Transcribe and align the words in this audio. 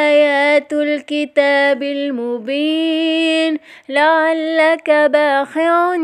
آيات 0.06 0.72
الكتاب 0.72 1.82
المبين 1.82 3.58
لعلك 3.88 4.90
باخع 4.90 5.96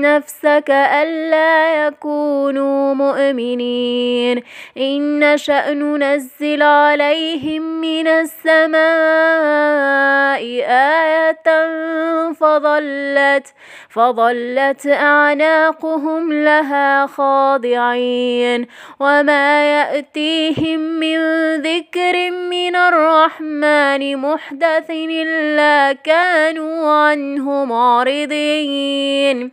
نفسك 0.00 0.70
ألا 0.70 1.86
يكونوا 1.86 2.94
مؤمنين 2.94 4.42
إن 4.78 5.36
شأن 5.36 5.98
ننزل 5.98 6.62
عليهم 6.62 7.80
من 7.80 8.06
السماء 8.06 8.78
آية 10.70 11.44
فظلت 12.34 13.46
فظلت 13.88 14.86
أعناقهم 14.86 16.32
لها 16.32 17.06
خاضعين. 17.06 18.66
وما 19.00 19.80
يأتيهم 19.80 20.80
من 20.80 21.18
ذكر 21.56 22.30
من 22.30 22.76
الرحمن 22.76 24.16
محدث 24.16 24.90
إلا 24.90 25.92
كانوا 25.92 26.90
عنه 26.90 27.64
معرضين. 27.64 29.52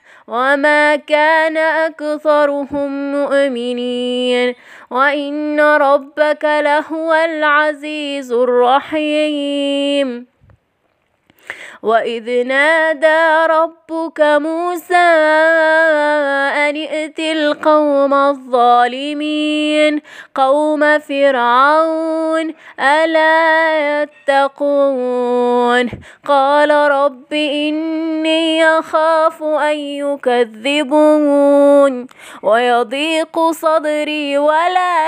وما 0.31 0.95
كان 0.95 1.57
أكثرهم 1.57 3.11
مؤمنين 3.11 4.55
وإن 4.91 5.59
ربك 5.59 6.45
لهو 6.45 7.13
العزيز 7.13 8.31
الرحيم 8.31 10.30
وإذ 11.83 12.47
نادى 12.47 13.53
ربك 13.53 14.21
موسى 14.21 14.95
أن 16.69 16.75
ائت 16.75 17.19
القوم 17.19 18.13
الظالمين 18.13 20.01
قوم 20.35 20.99
فرعون 20.99 22.53
ألا 22.79 24.01
يتقون 24.01 25.89
قال 26.27 26.71
رب 26.71 27.33
إني 27.33 28.65
أخاف 28.65 29.43
أن 29.43 29.77
يكذبون 30.57 31.27
ويضيق 32.43 33.51
صدري 33.51 34.37
ولا 34.37 35.00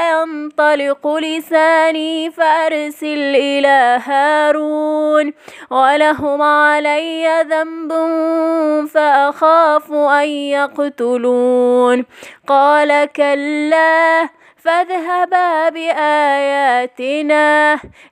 ينطلق 0.44 1.08
لساني 1.08 2.32
فأرسل 2.32 3.36
إلى 3.36 4.00
هارون 4.06 5.34
ولهم 5.72 6.42
علي 6.42 7.46
ذنب 7.50 7.92
فأخاف 8.88 9.92
أن 9.92 10.28
يقتلون 10.28 12.06
قال 12.48 13.06
كلا 13.06 14.30
فاذهبا 14.64 15.70
بآياتنا. 15.70 17.44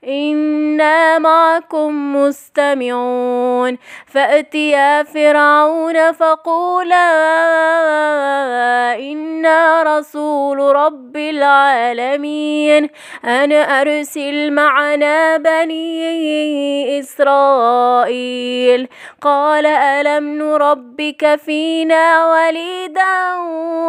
إنا 0.08 1.20
معكم 1.20 2.16
مستمعون. 2.16 3.78
فأتيا 4.06 5.04
فرعون 5.04 6.12
فقولا 6.12 7.10
إنا 9.00 9.84
رسول 9.84 10.76
رب 10.76 11.18
العالمين. 11.18 12.90
أن 13.26 13.52
أرسل 13.52 14.52
معنا 14.54 15.38
بني 15.38 17.00
إسرائيل. 17.00 18.88
قال 19.22 19.66
ألم 19.66 20.38
نربك 20.38 21.40
فينا 21.46 22.32
وليدا 22.32 23.36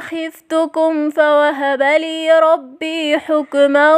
خفتكم 0.00 1.10
فوهب 1.10 1.82
لي 1.82 2.38
ربي 2.38 3.18
حكما 3.18 3.96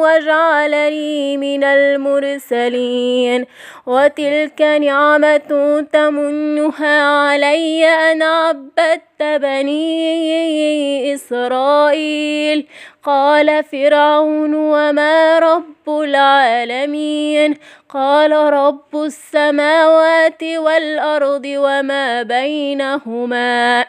وجعلني 0.00 1.36
من 1.36 1.64
المرسلين 1.64 3.46
وتلك 3.86 4.62
نعمة 4.62 5.86
تمنها 5.92 7.02
علي 7.02 7.86
أن 7.86 8.22
عبدت 8.22 9.22
بني 9.22 11.14
إسرائيل. 11.14 12.66
قال 13.04 13.64
فرعون 13.64 14.54
وما 14.54 15.38
رب 15.38 16.00
العالمين؟ 16.00 17.54
قال 17.88 18.32
رب 18.32 18.96
السماوات 19.04 20.42
والأرض 20.42 21.46
وما 21.46 22.22
بينهما. 22.22 23.86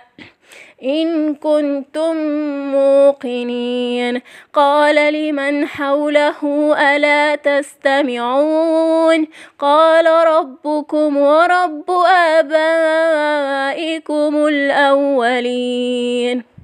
إن 0.83 1.35
كنتم 1.35 2.15
موقنين. 2.71 4.21
قال 4.53 5.13
لمن 5.13 5.67
حوله 5.67 6.73
ألا 6.95 7.35
تستمعون؟ 7.35 9.27
قال 9.59 10.05
ربكم 10.27 11.17
ورب 11.17 11.91
آبائكم 12.37 14.47
الأولين. 14.47 16.56